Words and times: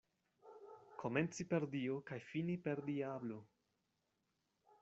Komenci 1.01 1.45
per 1.51 1.67
Dio 1.75 1.99
kaj 2.09 2.19
fini 2.31 2.57
per 2.67 2.83
diablo. 2.91 3.41